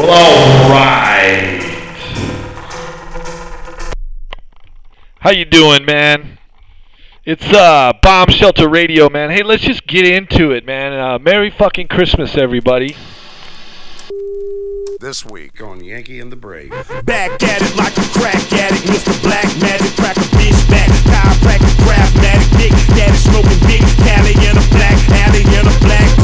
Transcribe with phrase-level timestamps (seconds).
[0.00, 1.60] Well, alright.
[5.20, 6.38] How you doing, man?
[7.26, 9.28] It's uh Bomb Shelter Radio, man.
[9.28, 10.94] Hey, let's just get into it, man.
[10.94, 12.96] Uh, Merry fucking Christmas, everybody.
[15.00, 16.70] This week on Yankee and the Brave.
[17.04, 19.12] Back at it like a crack addict, Mr.
[19.22, 20.88] Black Magic, crack a bitch back.
[21.12, 26.20] Chiropractic, craftmatic, dick, daddy smoking big, Cali in a black alley in a black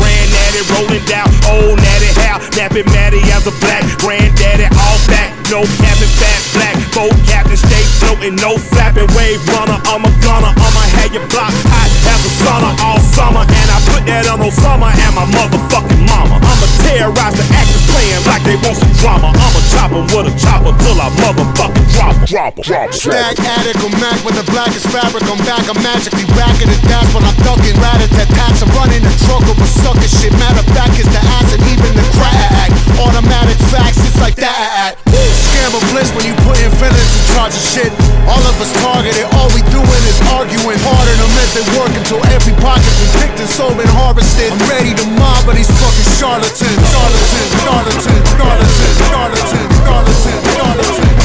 [0.57, 5.61] granddaddy rolling down, old natty how, napping Matty as a black granddaddy, all back, no
[5.77, 10.83] cabin, fat black, boat captain, stay floating, no flapping, wave runner, I'm a gunner, I'ma
[11.01, 14.89] have your block hot as a sauna all summer, and I put that on Osama
[14.93, 16.39] and my motherfucking mama.
[16.41, 19.35] I'ma terrorize the actors playing like they want some drama.
[19.35, 22.25] I'ma chop 'em with a chopper till I motherfucking drop 'em.
[22.25, 22.63] Drop 'em.
[22.63, 22.95] Drop 'em.
[22.95, 25.67] Stack addict or Mac when the blackest fabric I'm back.
[25.69, 26.83] I'm magically racking it.
[26.87, 27.77] That's when I'm ducking.
[27.83, 28.63] Rat at that tax.
[28.63, 30.33] I'm running the truck over sucker shit.
[30.47, 32.71] Matter of fact, is the and even the crack.
[33.03, 34.95] Automatic facts, it's like that.
[35.11, 37.91] Scam of bliss when you put in villains in charge of shit.
[38.31, 39.27] All of us targeted.
[39.35, 40.79] All we doing is arguing.
[40.87, 44.55] Harder to miss it work until every pocket been picked and sold and harvested.
[44.55, 46.79] I'm ready to mob, but these fucking charlatans.
[46.95, 51.16] Charlatan, charlatan, charlatan, charlatan, charlatan, charlatan, charlatan.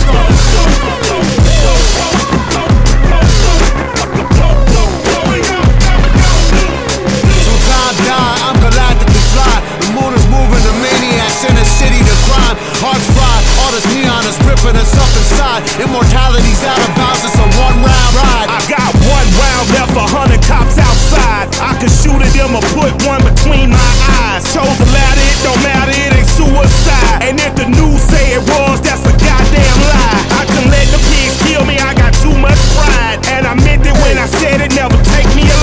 [14.70, 15.62] Is us up inside.
[15.82, 18.50] Immortality's out of bounds, it's a one round ride.
[18.50, 21.50] I got one round left, a hundred cops outside.
[21.58, 24.46] I could shoot at them or put one between my eyes.
[24.54, 27.26] Chose the latter, it don't matter, it ain't suicide.
[27.26, 30.22] And if the news say it was, that's a goddamn lie.
[30.38, 33.18] I can let the pigs kill me, I got too much pride.
[33.34, 35.61] And I meant it when I said it, never take me alive.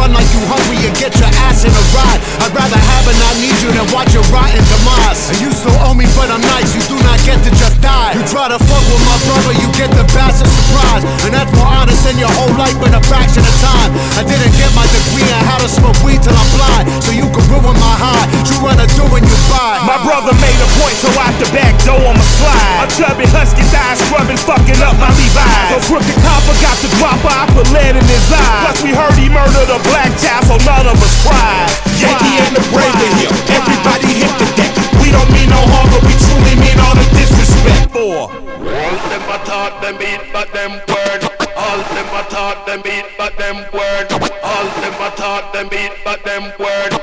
[0.00, 2.20] Run like you hungry and get your ass in a ride.
[2.40, 5.28] I'd rather have and not need you than watch your rotten demise.
[5.28, 6.72] And you still owe me, but I'm nice.
[6.72, 8.16] You do not get to just die.
[8.16, 11.04] You try to fuck with my brother, you get the bastard surprise.
[11.28, 13.92] And that's more honest than your whole life in a fraction of time.
[14.16, 16.88] I didn't get my degree in how to smoke weed till I'm blind.
[17.04, 18.26] So you can ruin my high.
[18.48, 19.84] You wanna do when you buy.
[19.84, 22.80] My brother made a point, so out the back door I'ma slide.
[22.80, 25.76] A chubby husky thigh scrubbing, fucking up my Levi's.
[25.76, 28.64] So crooked copper got the dropper, I put lead in his eye.
[28.64, 31.70] Plus we heard he murdered a black child, so none of us cried.
[31.98, 34.72] Yankee and the brave in here, everybody hit the deck.
[35.02, 38.30] We don't mean no harm, but we truly mean all the disrespect for.
[38.30, 41.20] All them a talk, them beat, but them word.
[41.58, 44.06] All them a talk, them beat, but them word.
[44.42, 46.99] All them a talk, them beat, but them word.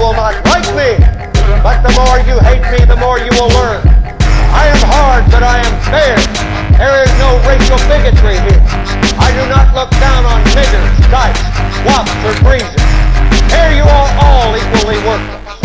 [0.00, 0.96] Will not like me.
[1.60, 3.84] But the more you hate me, the more you will learn.
[4.48, 6.16] I am hard, but I am fair.
[6.80, 8.64] There is no racial bigotry here.
[9.20, 11.44] I do not look down on niggers, dykes,
[11.84, 12.80] wops, or breezes.
[13.52, 15.60] Here you are all equally worthless.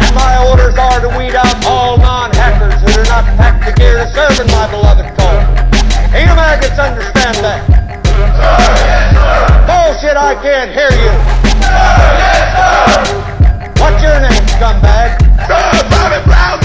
[0.00, 4.00] And my orders are to weed out all non-hackers who do not pack the gear
[4.00, 5.44] to serve in my beloved cause.
[6.16, 7.60] You maggots understand that?
[7.68, 9.44] Yes, sir.
[9.68, 11.12] Bullshit, I can't hear you.
[13.84, 15.20] What's your name, scumbag?
[15.92, 16.56] Bobby Brown.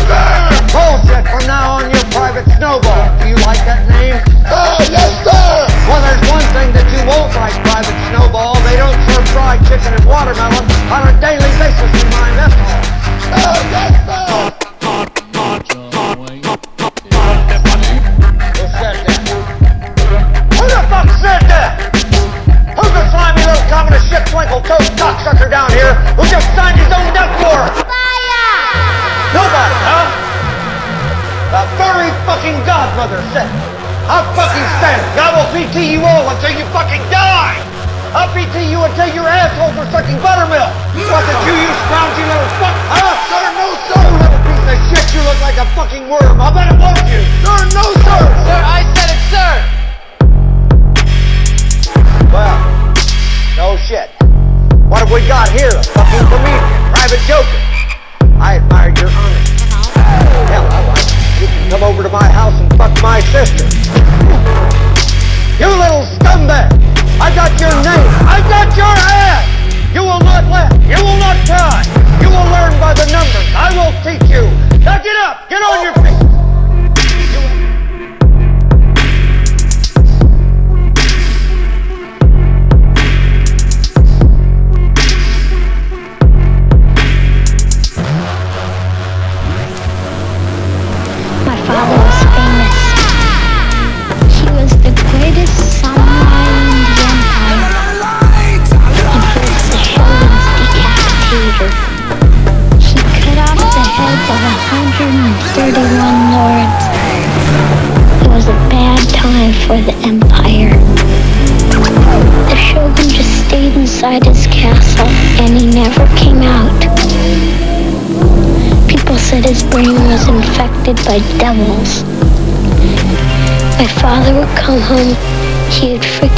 [0.72, 3.12] Bullshit, from now on you're Private Snowball.
[3.20, 4.16] Do you like that name?
[4.48, 5.68] Oh, yes, sir.
[5.92, 8.56] Well, there's one thing that you won't like, Private Snowball.
[8.64, 12.88] They don't serve fried chicken and watermelon on a daily basis in my mess hall.
[13.68, 14.59] yes, sir.
[24.00, 27.76] Communist shit twinkle toast cocksucker down here who just signed his own death warrant?
[27.84, 28.56] Fire!
[29.36, 30.08] Nobody, huh?
[31.50, 33.50] The furry fucking godmother said.
[34.10, 35.22] I'll fucking stand it.
[35.22, 37.58] I will PT you all until you fucking die.
[38.14, 40.74] I'll PT you until your asshole for sucking buttermilk.
[41.10, 42.49] What did you, you scroungy little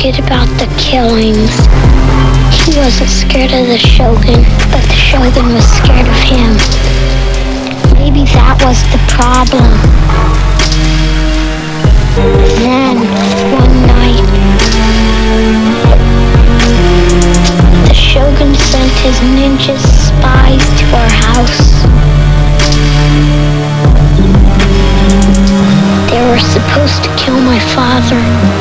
[0.01, 1.53] forget about the killings.
[2.50, 4.42] He wasn't scared of the Shogun,
[4.74, 6.57] but the Shogun was scared of him.
[8.01, 9.69] Maybe that was the problem.
[12.57, 12.98] Then,
[13.53, 14.25] one night,
[17.88, 21.62] the Shogun sent his ninja spies to our house.
[26.09, 28.60] They were supposed to kill my father,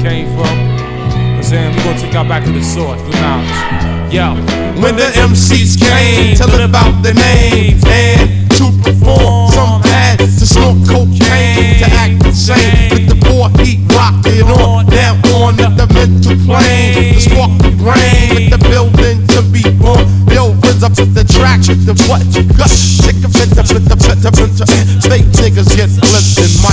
[0.00, 1.42] came from.
[1.42, 4.12] Saying we gonna take y'all back to the source, the knowledge.
[4.12, 4.34] Yo,
[4.80, 10.46] When the MCs came to live out their names and to perform, some had to
[10.46, 12.92] snort cocaine to act insane.
[12.92, 18.36] With the poor heat rocking on down on the mental plane, the spark the brain,
[18.36, 20.04] with the building to be born.
[20.28, 22.70] Yo, rinse up with the track, with the what you got.
[22.70, 24.66] Sick of it, the the the the
[25.08, 25.90] Fake niggas get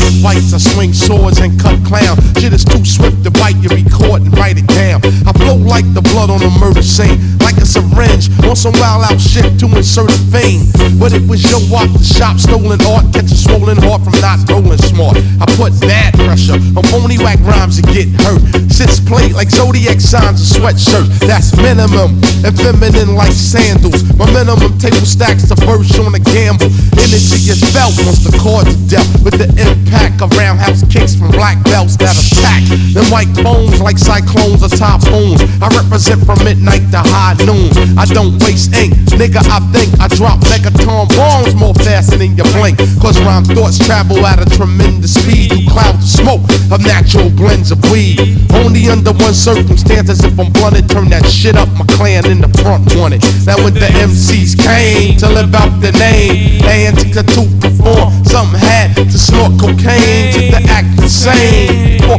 [0.01, 0.53] and fights.
[0.53, 2.17] I swing swords and cut clown.
[2.39, 3.57] Shit is too swift to bite.
[3.63, 5.01] You record and write it down.
[5.27, 9.05] I flow like the blood on a murder scene, like a syringe on some wild
[9.09, 10.67] out shit to insert a vein.
[10.99, 14.43] But it was your walk the shop, stolen art, catch a swollen heart from not
[14.49, 15.17] rolling smart.
[15.39, 18.41] I put bad pressure on phony whack rhymes to get hurt.
[18.71, 21.07] Sits plate like zodiac signs and sweatshirt.
[21.23, 24.03] That's minimum and feminine like sandals.
[24.19, 26.71] My minimum table stacks the verse on a gamble.
[26.99, 31.31] Energy is felt once the cards are dealt with the impact of roundhouse kicks from
[31.31, 32.63] black belts that attack.
[32.91, 35.41] The white bones like cyclones or typhoons.
[35.63, 37.71] I represent from midnight to high noon.
[37.97, 39.28] I don't waste ink, nigga.
[39.35, 42.77] I think I drop megaton bombs more faster than you blink.
[43.01, 47.71] Cause rhyme thoughts travel at a tremendous speed through clouds of smoke of natural blends
[47.71, 48.19] of weed.
[48.53, 51.69] Only under one circumstance, as if I'm blunted, turn that shit up.
[51.77, 53.21] My clan in the front wanted.
[53.45, 57.23] Now when the MCs came to live out the name, and to
[57.59, 62.03] perform, something had to snort cocaine to the act insane.
[62.09, 62.17] Or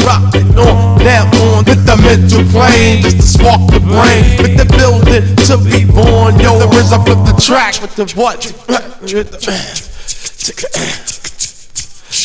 [0.00, 4.66] he on down on with the mental plane, just to spark the brain, with the
[4.76, 6.38] building to be born.
[6.40, 8.40] Yo, the RZA flip the track with the what?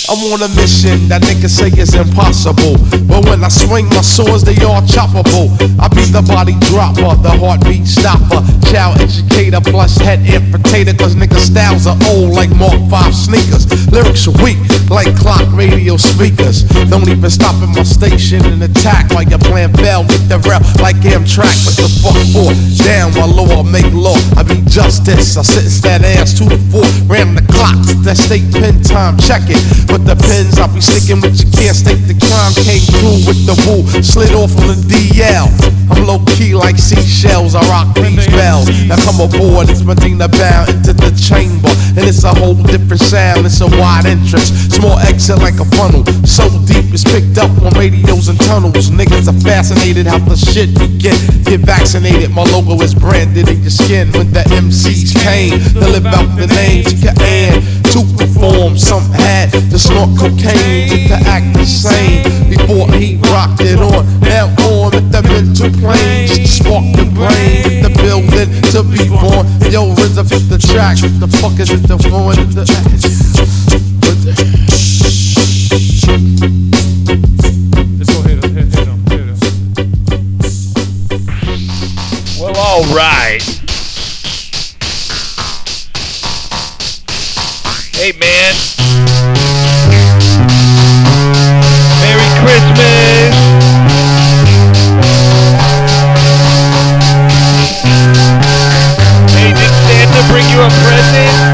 [0.08, 2.78] I'm on a mission that niggas say is impossible.
[3.10, 5.50] But when I swing my swords, they all choppable.
[5.82, 10.94] I be the body dropper, the heartbeat stopper, child educator plus head infiltrator.
[10.94, 13.66] Cause niggas styles are old like Mark 5 sneakers.
[13.90, 14.62] Lyrics are weak
[14.94, 16.62] like clock radio speakers.
[16.94, 20.62] Don't even stop at my station and attack while you're playing bell with the rep
[20.78, 21.50] like Amtrak.
[21.66, 22.54] What the fuck for?
[22.86, 24.22] Down my law, make law.
[24.38, 25.34] I be justice.
[25.38, 26.86] I sentence that ass to floor.
[27.10, 29.58] Ram the clock, that state pen time, check it.
[29.96, 32.52] But the pens I'll be sticking with you can't state the crime.
[32.68, 35.48] Came through with the woo, slid off on the DL.
[35.88, 38.68] I'm low key like seashells, I rock these bells.
[38.92, 41.72] Now come aboard, it's Medina bound into the chamber.
[41.96, 44.52] And it's a whole different sound, it's a wide entrance.
[44.68, 46.04] Small exit like a funnel.
[46.28, 48.92] So deep it's picked up on radios and tunnels.
[48.92, 51.16] Niggas are fascinated how the shit we get.
[51.48, 54.12] Get vaccinated, my logo is branded in your skin.
[54.12, 57.64] When the MCs came they live out the name, to your and
[57.96, 58.76] to perform.
[58.76, 62.24] Some had to snort cocaine just to act the same.
[62.50, 66.28] Before he rocked it on, now on with the mental plane.
[66.28, 69.46] Just to spark the brain the building to be born.
[69.72, 70.98] Yo, RZA fit the track.
[71.02, 71.88] What the fuck is it?
[71.88, 71.96] The
[72.40, 72.66] in the
[100.84, 101.45] present?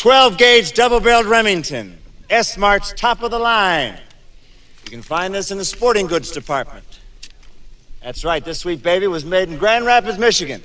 [0.00, 1.98] 12 gauge double barreled Remington.
[2.30, 4.00] S Mart's top of the line.
[4.84, 7.00] You can find this in the sporting goods department.
[8.02, 10.62] That's right, this sweet baby was made in Grand Rapids, Michigan.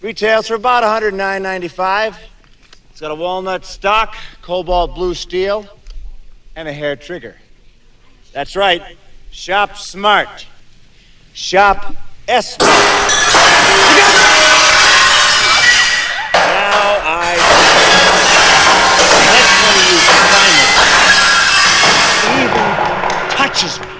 [0.00, 2.16] Retails for about $109.95.
[2.90, 5.64] It's got a walnut stock, cobalt blue steel,
[6.56, 7.36] and a hair trigger.
[8.32, 8.96] That's right.
[9.30, 10.44] Shop smart.
[11.34, 11.94] Shop
[12.26, 12.58] S.
[12.58, 12.66] Now
[23.52, 23.99] touches me.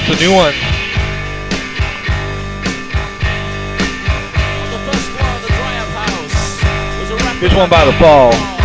[0.00, 0.52] That's a new one.
[7.40, 8.57] Here's one by The Fall.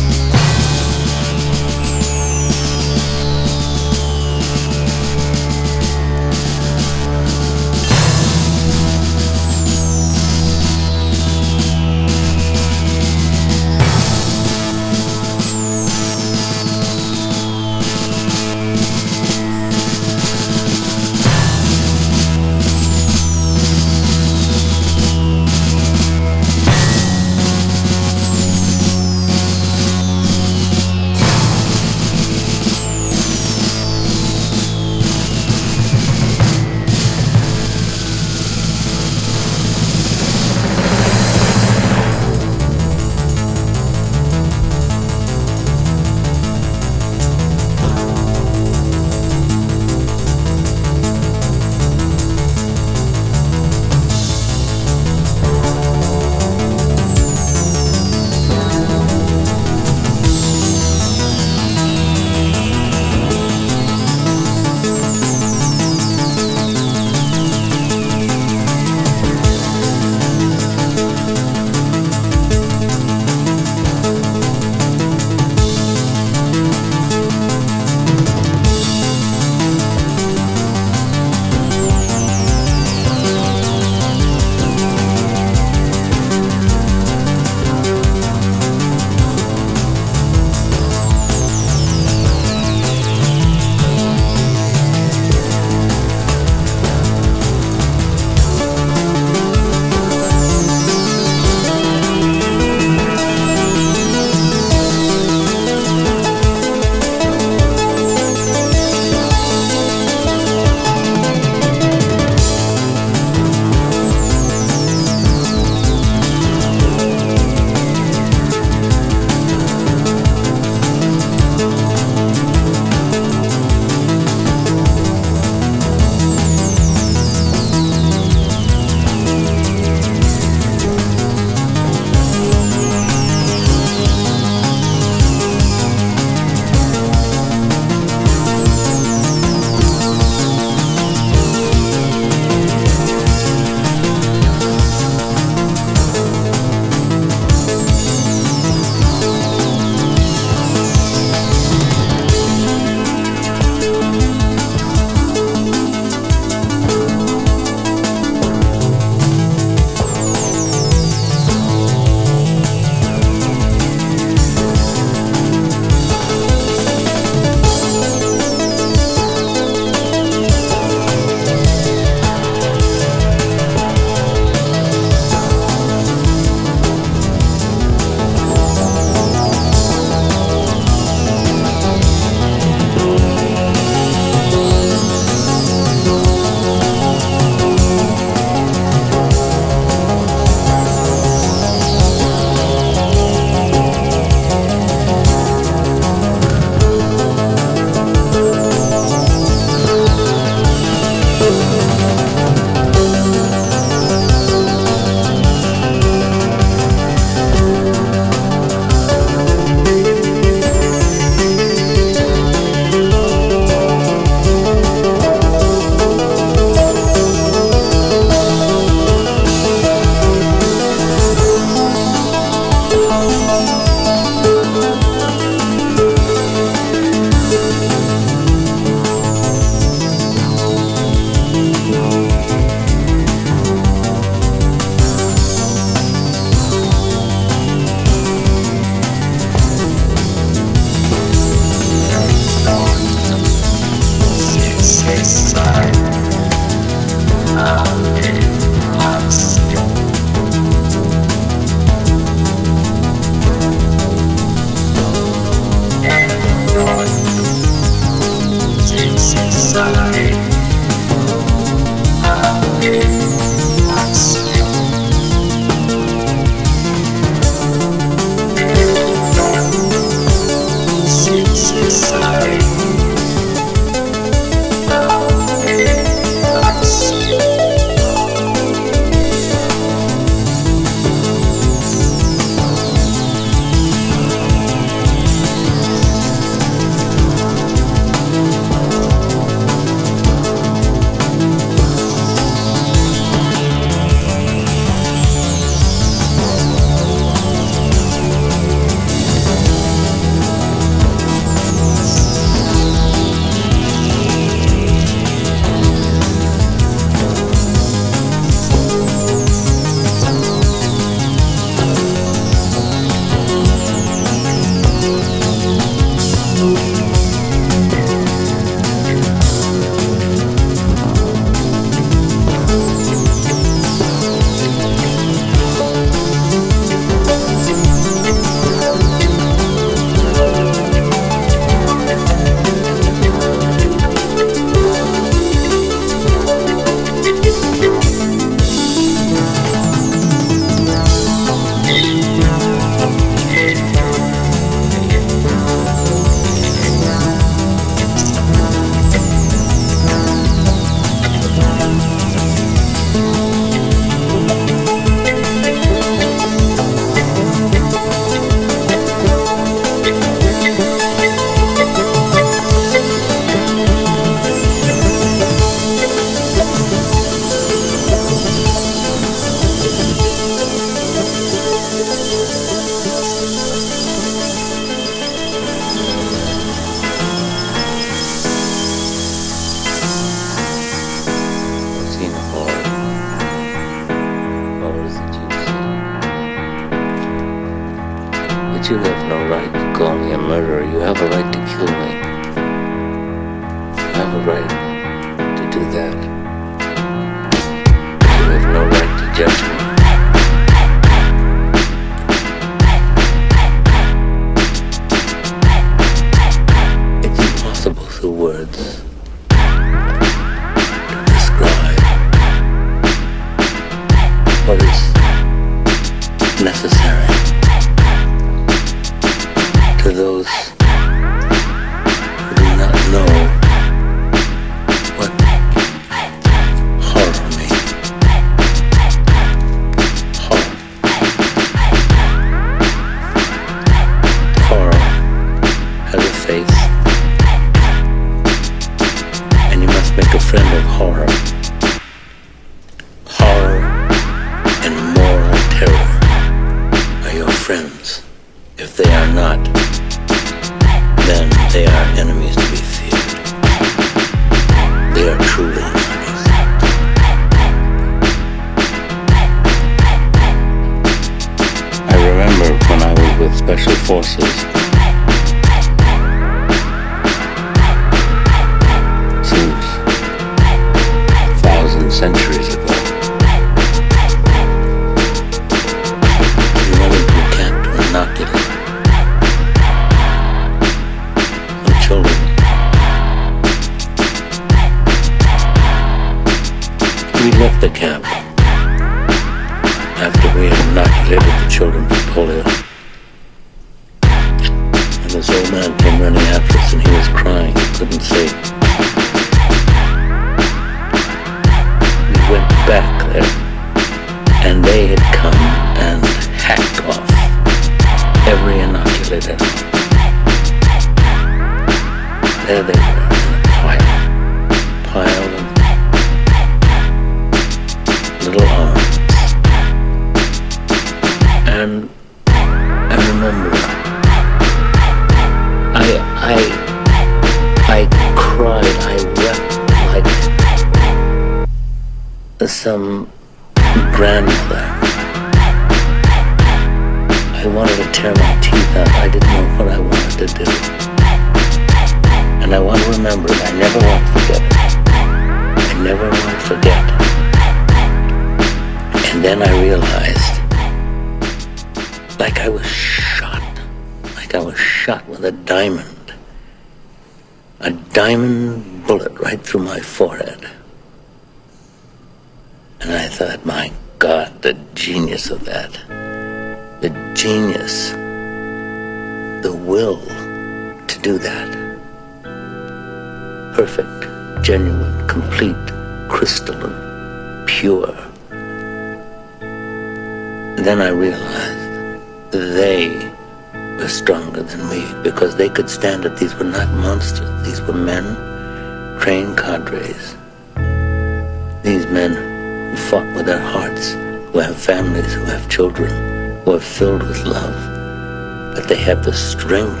[599.21, 600.00] the strength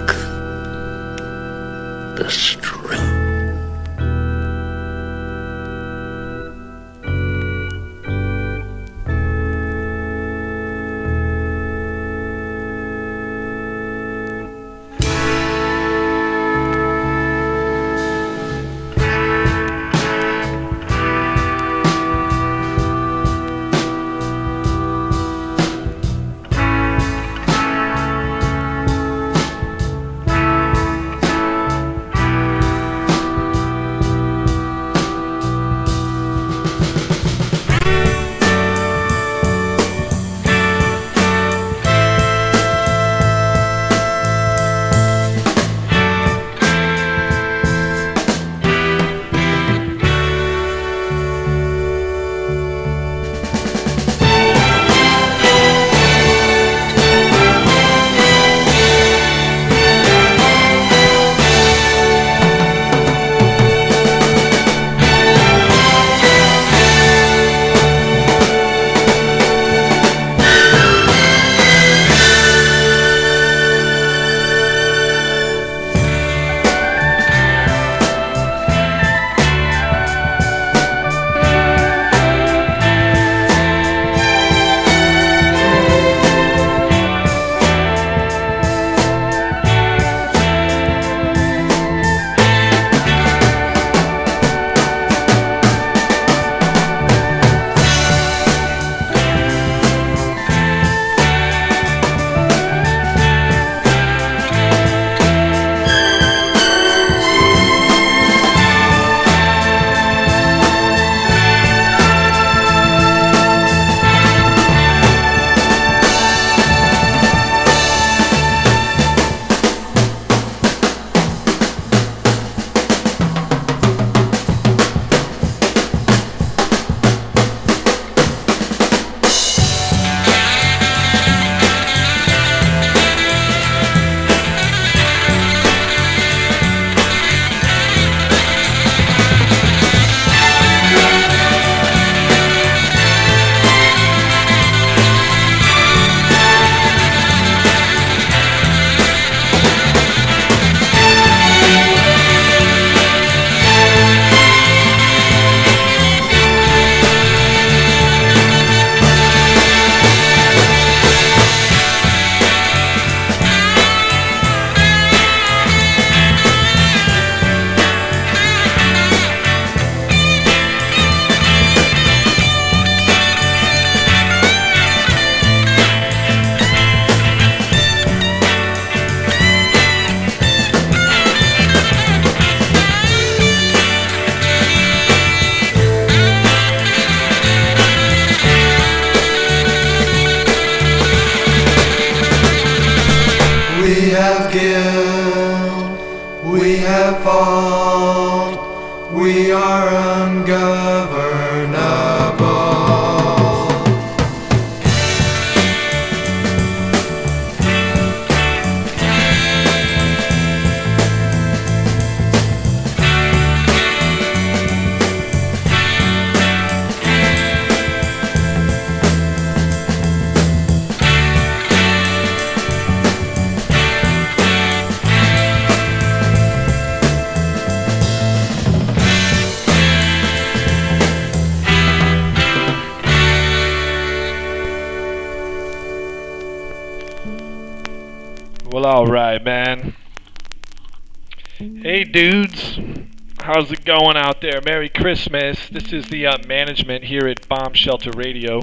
[243.61, 244.59] How's it going out there?
[244.65, 245.69] Merry Christmas.
[245.69, 248.59] This is the uh, management here at Bomb Shelter Radio.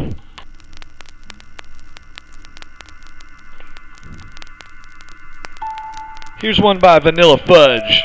[6.41, 8.03] Here's one by Vanilla Fudge.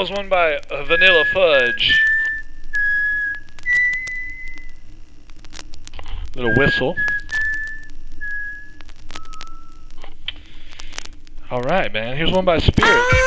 [0.00, 2.02] was one by Vanilla Fudge.
[6.34, 6.96] Little whistle.
[11.50, 12.16] All right, man.
[12.16, 13.19] Here's one by Spirit.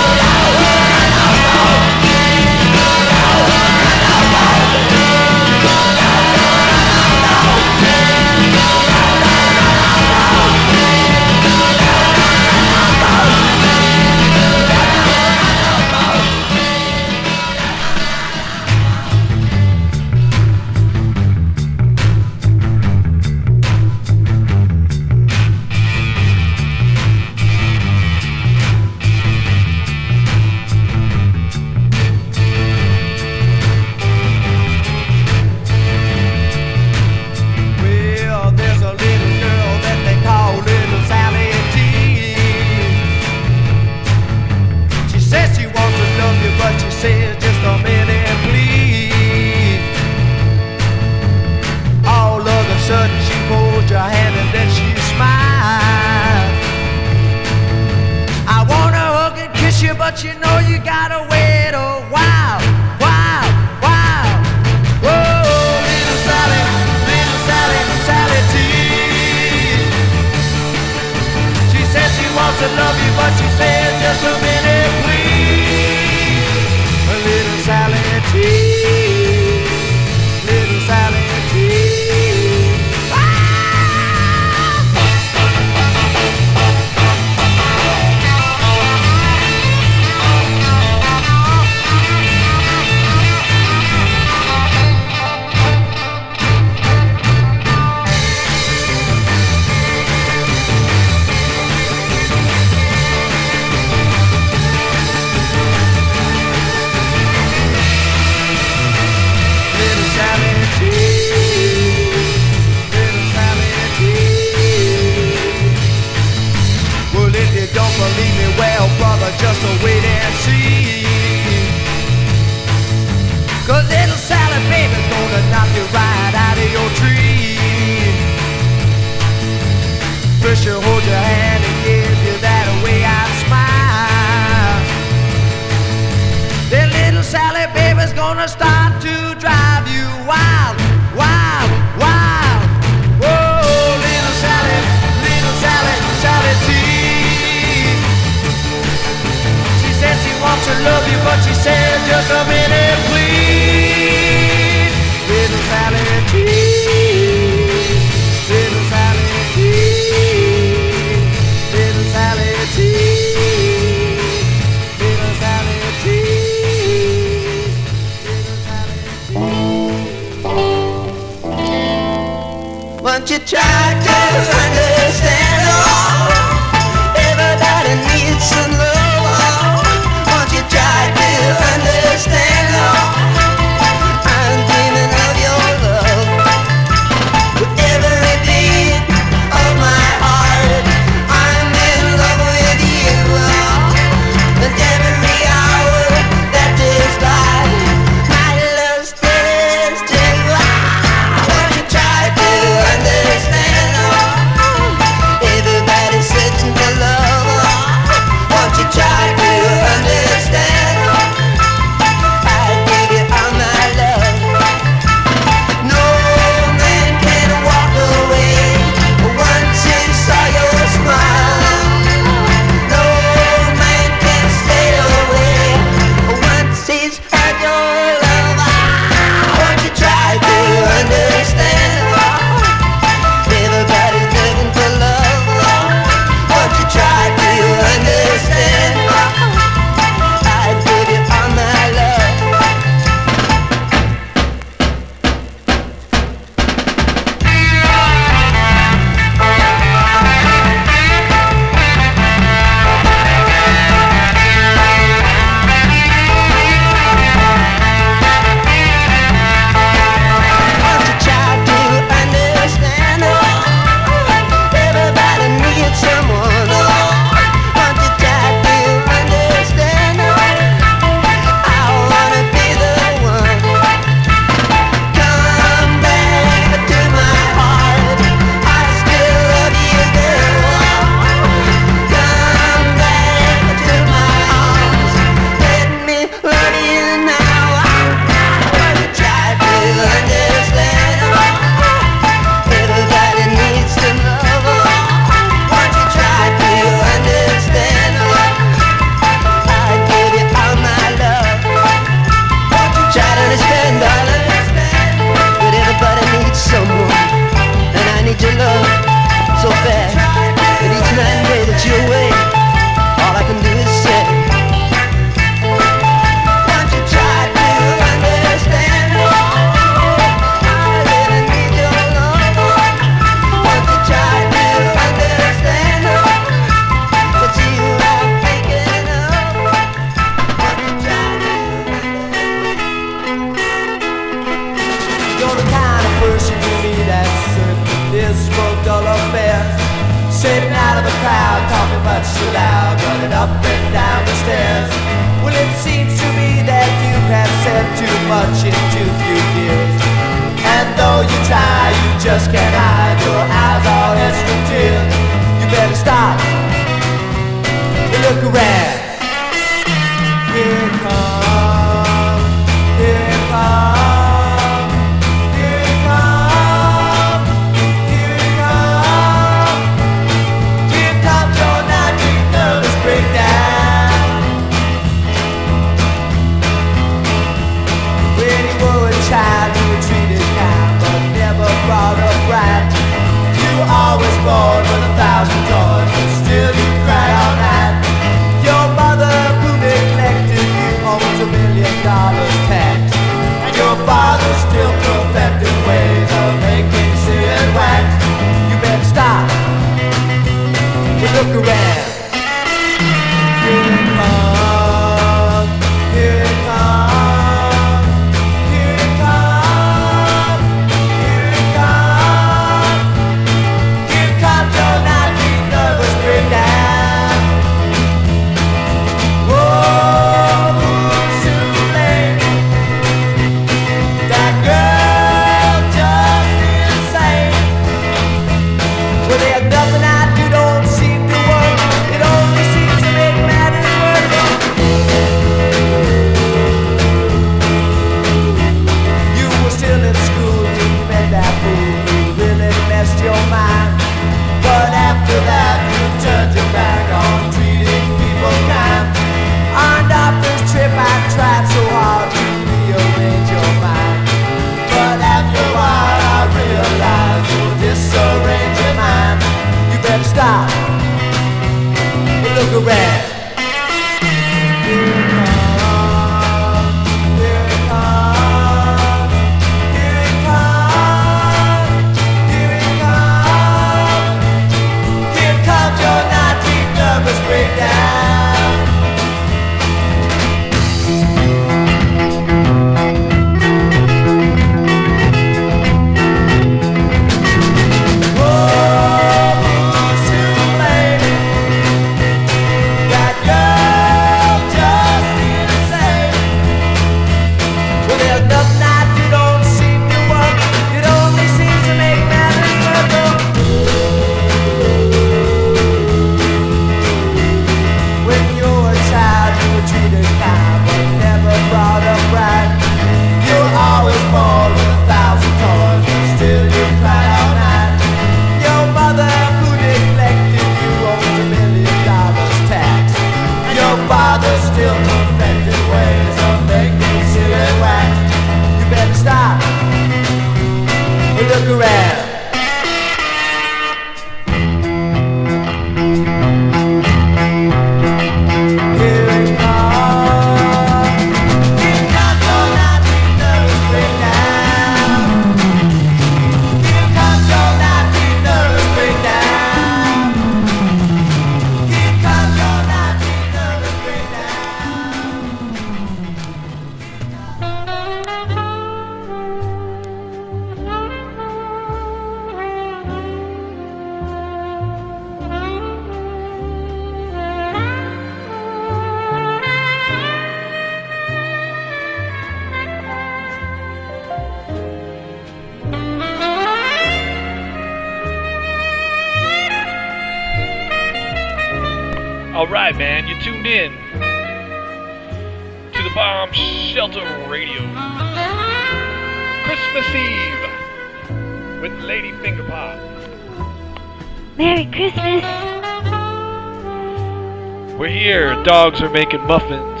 [599.12, 600.00] making muffins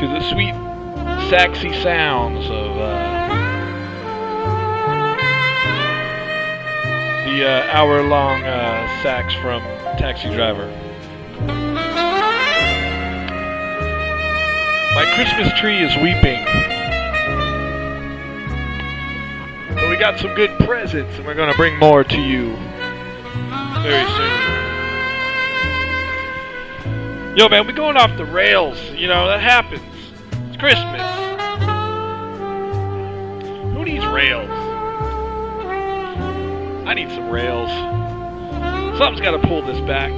[0.00, 0.54] to the sweet,
[1.28, 3.28] sexy sounds of uh,
[7.26, 9.60] the uh, hour-long uh, sax from
[9.98, 10.68] Taxi Driver.
[14.94, 16.44] My Christmas tree is weeping.
[19.74, 22.56] But we got some good presents, and we're going to bring more to you
[23.82, 24.39] very soon.
[27.36, 28.76] Yo, man, we're going off the rails.
[28.90, 29.82] You know, that happens.
[30.48, 31.00] It's Christmas.
[33.72, 34.50] Who needs rails?
[36.88, 37.70] I need some rails.
[38.98, 40.10] Something's got to pull this back.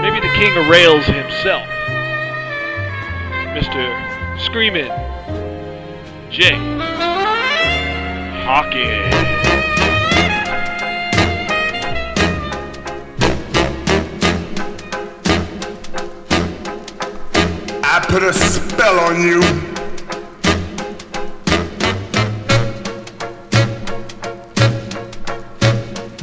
[0.00, 1.66] Maybe the king of rails himself.
[3.58, 4.38] Mr.
[4.38, 4.86] Screamin'
[6.30, 6.54] Jay
[8.44, 9.37] Hawkins.
[18.08, 19.40] put a spell on you.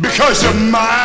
[0.02, 1.05] Because you're mine.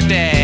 [0.00, 0.39] birthday.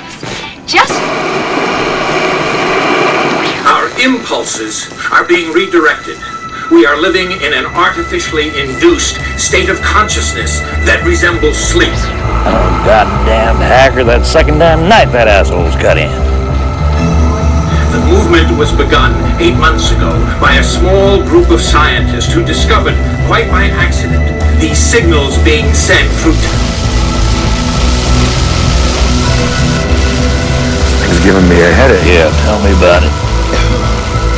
[0.65, 0.93] just
[3.65, 6.17] Our impulses are being redirected.
[6.71, 11.93] We are living in an artificially induced state of consciousness that resembles sleep.
[12.45, 16.11] Oh, goddamn hacker, that second damn night that asshole's cut in.
[17.91, 22.95] The movement was begun eight months ago by a small group of scientists who discovered,
[23.27, 26.33] quite by accident, these signals being sent through.
[31.07, 32.01] He's giving me a headache.
[32.05, 33.13] Yeah, tell me about it.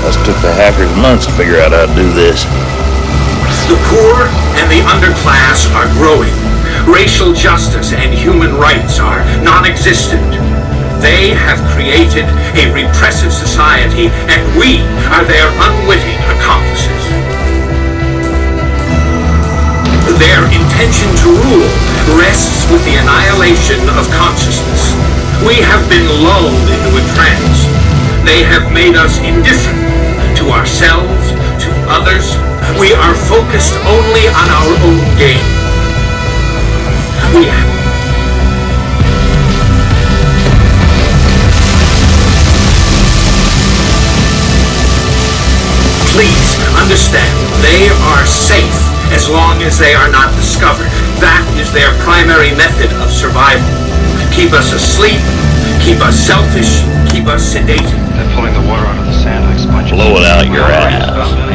[0.03, 2.43] Us took the hackers months to figure out how to do this.
[3.67, 4.27] The poor
[4.59, 6.33] and the underclass are growing.
[6.87, 10.31] Racial justice and human rights are non-existent.
[11.01, 12.25] They have created
[12.59, 14.81] a repressive society, and we
[15.15, 17.18] are their unwitting accomplices.
[20.19, 21.71] Their intention to rule
[22.19, 24.91] rests with the annihilation of consciousness.
[25.47, 27.63] We have been lulled into a trance.
[28.27, 29.79] They have made us indifferent
[30.35, 31.31] to ourselves,
[31.63, 32.35] to others.
[32.77, 35.39] We are focused only on our own gain.
[37.31, 37.47] We
[46.11, 50.89] Please understand, they are safe as long as they are not discovered.
[51.19, 53.65] That is their primary method of survival.
[54.31, 55.19] Keep us asleep,
[55.83, 57.99] keep us selfish, keep us sedated.
[58.15, 59.97] They're pulling the water out of the sand like sponges.
[59.97, 61.48] Blow it out your ass.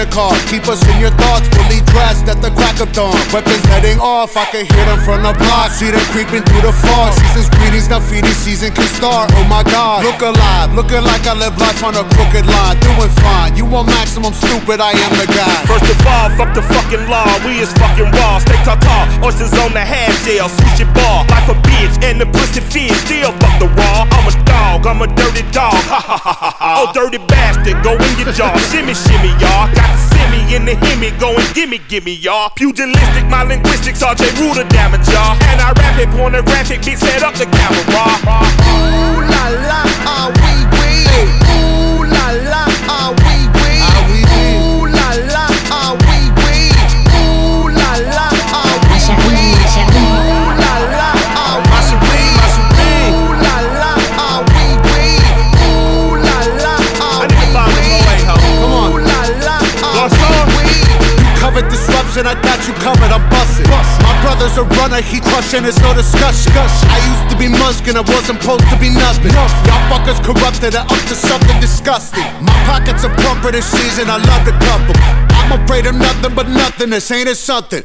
[0.00, 1.44] Keep us in your thoughts.
[1.52, 3.12] Fully dressed at the crack of dawn.
[3.36, 4.32] Weapons heading off.
[4.32, 5.76] I can hear them from the block.
[5.76, 7.12] See them creeping through the fog.
[7.20, 7.84] Season's greetings.
[7.84, 9.28] Graffiti season can start.
[9.36, 10.08] Oh my god.
[10.08, 10.72] Look alive.
[10.72, 12.80] Looking like I live life on a crooked line.
[12.80, 13.52] Doing fine.
[13.60, 14.80] You want maximum stupid.
[14.80, 15.52] I am the guy.
[15.68, 17.28] First of all, fuck the fucking law.
[17.44, 18.40] We is fucking raw.
[18.40, 19.04] Stay tall, tall.
[19.20, 20.48] Oysters on the half shell.
[20.48, 21.28] it, ball.
[21.28, 22.96] Life a bitch and the pussy fish.
[23.04, 24.08] Still fuck the raw.
[24.16, 24.79] I'm a dog.
[27.82, 28.56] Go in your jaw.
[28.70, 29.70] shimmy, shimmy, y'all.
[29.72, 31.10] Got the simmy in the himmy.
[31.18, 32.50] Go and gimme, gimme, y'all.
[32.50, 34.02] Pugilistic, my linguistics.
[34.02, 35.38] RJ Ruler damage, y'all.
[35.50, 36.80] And I rap it pornographic.
[36.82, 37.80] Bitch, set up the camera.
[37.86, 40.49] Ooh la la, ah wee
[62.10, 63.70] And I got you covered, I'm busting.
[63.70, 66.50] My brother's a runner, he crushing, it's no discussion.
[66.90, 69.30] I used to be Muskin, I wasn't supposed to be nothing.
[69.30, 72.26] Y'all fuckers corrupted, I up to something disgusting.
[72.42, 74.94] My pockets are plumper this season, I love to couple.
[75.38, 77.84] I'm afraid of nothing but nothing, this ain't it something.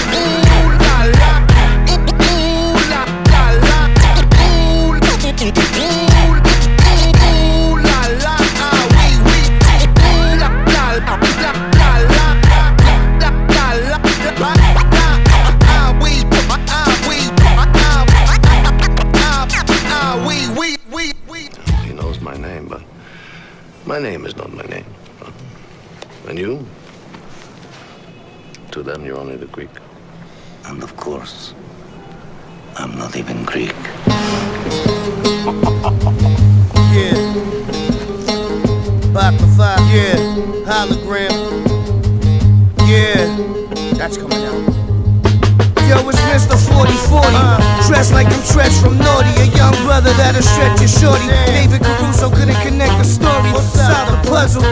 [24.01, 24.85] name is not my name.
[26.27, 26.65] And you?
[28.71, 29.69] To them, you're only the Greek.
[30.65, 31.53] And of course,
[32.75, 33.75] I'm not even Greek.
[36.91, 37.13] Yeah.
[39.13, 39.79] Five for five.
[39.95, 40.17] Yeah.
[40.67, 41.31] Hologram.
[42.85, 43.31] Yeah.
[43.97, 44.80] That's coming out.
[45.91, 46.55] Yo, it's Mr.
[46.55, 47.35] 4040.
[47.85, 49.27] Dressed like I'm Treach from Naughty.
[49.43, 51.27] A young brother that'll stretch your shorty.
[51.51, 53.51] David Caruso couldn't connect the story.
[53.75, 54.63] Solve the puzzle.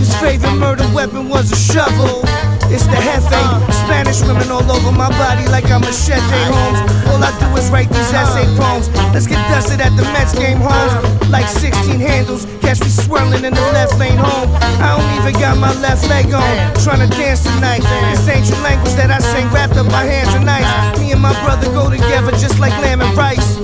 [0.00, 2.24] His favorite murder weapon was a shovel.
[2.72, 3.36] It's the Hefe.
[3.84, 6.80] Spanish women all over my body like I'm a Machete Holmes.
[7.12, 8.88] All I do is write these essay poems.
[9.12, 10.96] Let's get dusted at the Mets game homes.
[11.28, 12.46] Like 16 handles.
[12.64, 14.48] Catch me swirling in the left lane home.
[14.80, 16.72] I don't even got my left leg on.
[16.80, 17.84] Trying to dance tonight.
[18.08, 20.98] This ancient language that I sing wrapped up my hands and knives.
[20.98, 23.60] Me and my brother go together just like lamb and rice.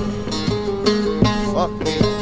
[1.57, 2.18] Fuck me.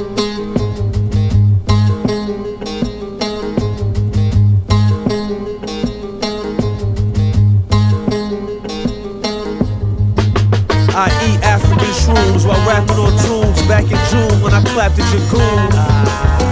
[12.67, 15.96] Rapping on tunes back in June when I clapped at your goon.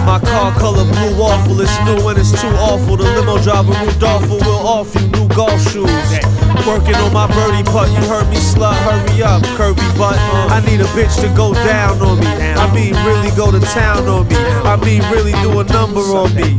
[0.05, 2.95] My car color blue awful, it's new and it's too awful.
[2.95, 5.89] The limo driver Rudolfo will off you new golf shoes.
[6.65, 10.17] Working on my birdie putt, you heard me slut, hurry up, curvy butt.
[10.53, 12.27] I need a bitch to go down on me.
[12.27, 14.35] I mean, really go to town on me.
[14.37, 16.53] I mean, really do a number on me.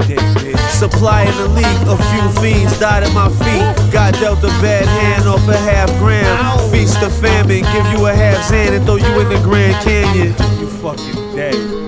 [0.71, 3.93] Supply in the league, a few fiends died at my feet.
[3.93, 6.71] Got dealt a bad hand off a half gram.
[6.71, 10.35] Feast the famine, give you a half Zan and throw you in the Grand Canyon.
[10.59, 11.86] You fucking dead.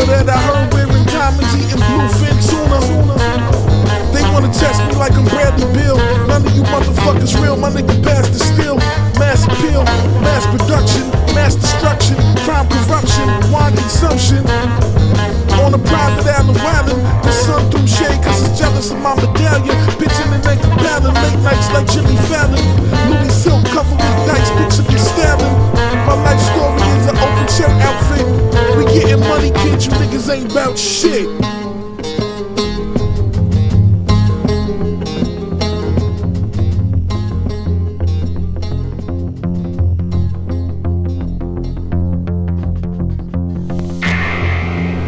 [0.00, 2.80] Rumor that I heard wearing diamonds, eating bluefin tuna.
[4.16, 6.00] They wanna test me like I'm Bradley Beal.
[6.24, 8.80] None of you motherfuckers real, my nigga passed the steel.
[9.20, 9.84] Mass appeal,
[10.24, 11.04] mass production,
[11.36, 12.16] mass destruction,
[12.48, 14.40] crime, corruption, wine consumption.
[15.60, 19.76] On a private island, wildin', the sun through shade, cause it's jealous of my medallion.
[20.00, 22.56] Bitchin' and ain't compelling, late nights like Jimmy Fallon.
[23.12, 25.52] Louis Silk covered with dice, picture me stabbing.
[26.08, 28.39] My life story is an open check outfit.
[29.40, 31.26] Money, you niggas ain't bout shit.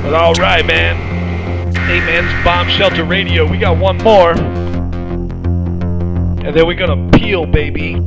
[0.02, 0.96] But all right, man.
[1.74, 3.46] Hey, man, it's Bomb Shelter Radio.
[3.46, 4.30] We got one more.
[6.40, 7.98] And then we're gonna peel, baby.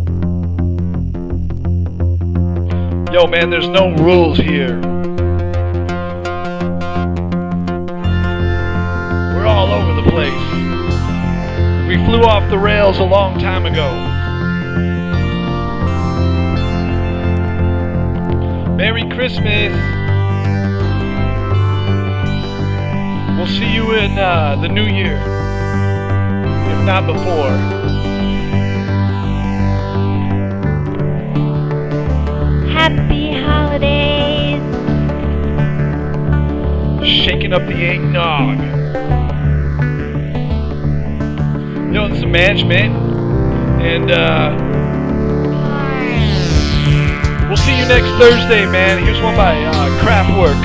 [3.13, 4.94] Yo, man, there's no rules here.
[9.55, 10.33] All over the place.
[11.87, 13.89] We flew off the rails a long time ago.
[18.75, 19.71] Merry Christmas.
[23.37, 25.15] We'll see you in uh, the new year,
[26.71, 27.55] if not before.
[32.73, 34.61] Happy holidays.
[37.07, 38.74] Shaking up the eggnog.
[42.15, 42.95] Is management,
[43.81, 44.55] and uh,
[47.49, 49.03] we'll see you next Thursday, man.
[49.03, 49.61] Here's one by
[49.99, 50.64] uh.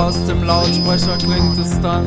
[0.00, 2.06] Aus dem Lautsprecher klingt es dann.